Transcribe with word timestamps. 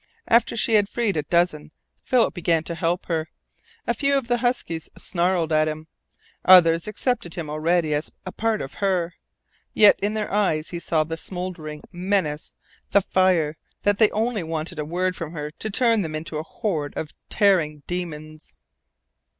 After 0.27 0.57
she 0.57 0.73
had 0.73 0.89
freed 0.89 1.15
a 1.15 1.21
dozen, 1.21 1.69
Philip 2.01 2.33
began 2.33 2.63
to 2.63 2.73
help 2.73 3.05
her. 3.05 3.29
A 3.85 3.93
few 3.93 4.17
of 4.17 4.27
the 4.27 4.37
huskies 4.39 4.89
snarled 4.97 5.51
at 5.51 5.67
him. 5.67 5.85
Others 6.43 6.87
accepted 6.87 7.35
him 7.35 7.51
already 7.51 7.93
as 7.93 8.11
a 8.25 8.31
part 8.31 8.63
of 8.63 8.73
her. 8.87 9.13
Yet 9.75 9.99
in 9.99 10.15
their 10.15 10.33
eyes 10.33 10.69
he 10.69 10.79
saw 10.79 11.03
the 11.03 11.17
smouldering 11.17 11.83
menace, 11.91 12.55
the 12.89 13.01
fire 13.01 13.57
that 13.83 13.99
wanted 13.99 14.11
only 14.11 14.41
a 14.81 14.85
word 14.85 15.15
from 15.15 15.33
her 15.33 15.51
to 15.51 15.69
turn 15.69 16.01
them 16.01 16.15
into 16.15 16.37
a 16.39 16.43
horde 16.43 16.95
of 16.97 17.13
tearing 17.29 17.83
demons. 17.85 18.55